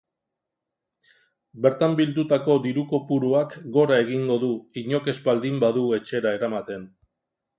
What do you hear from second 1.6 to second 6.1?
Bertan bildutako diru-kopuruak gora egingo du, inork ez baldin badu